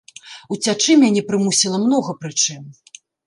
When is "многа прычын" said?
1.85-2.67